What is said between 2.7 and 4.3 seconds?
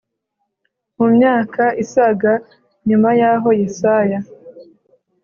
nyuma y aho Yesaya